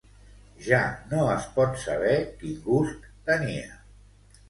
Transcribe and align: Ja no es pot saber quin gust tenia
Ja 0.67 0.79
no 1.11 1.27
es 1.35 1.45
pot 1.59 1.79
saber 1.83 2.17
quin 2.43 2.59
gust 2.67 3.09
tenia 3.33 3.83